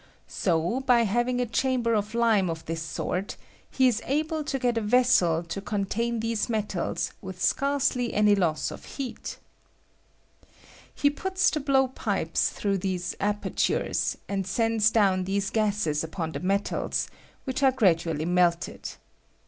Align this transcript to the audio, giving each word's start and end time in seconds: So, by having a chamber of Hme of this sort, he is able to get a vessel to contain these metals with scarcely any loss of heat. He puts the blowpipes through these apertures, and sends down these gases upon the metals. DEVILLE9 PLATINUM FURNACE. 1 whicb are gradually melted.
So, 0.25 0.79
by 0.79 1.03
having 1.03 1.39
a 1.39 1.45
chamber 1.45 1.93
of 1.93 2.13
Hme 2.13 2.49
of 2.49 2.65
this 2.65 2.81
sort, 2.81 3.37
he 3.69 3.87
is 3.87 4.01
able 4.07 4.43
to 4.43 4.57
get 4.57 4.75
a 4.75 4.81
vessel 4.81 5.43
to 5.43 5.61
contain 5.61 6.21
these 6.21 6.49
metals 6.49 7.11
with 7.21 7.39
scarcely 7.39 8.11
any 8.11 8.33
loss 8.33 8.71
of 8.71 8.83
heat. 8.83 9.37
He 10.95 11.11
puts 11.11 11.51
the 11.51 11.59
blowpipes 11.59 12.49
through 12.49 12.79
these 12.79 13.15
apertures, 13.19 14.17
and 14.27 14.47
sends 14.47 14.89
down 14.89 15.25
these 15.25 15.51
gases 15.51 16.03
upon 16.03 16.31
the 16.31 16.39
metals. 16.39 17.05
DEVILLE9 17.05 17.05
PLATINUM 17.05 17.05
FURNACE. 17.05 17.45
1 17.45 17.53
whicb 17.53 17.63
are 17.63 17.77
gradually 17.77 18.25
melted. 18.25 18.89